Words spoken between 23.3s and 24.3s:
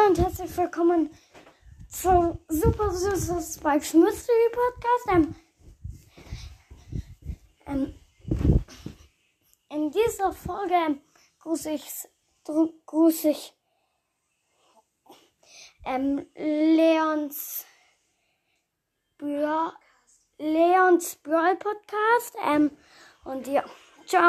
ja, ciao.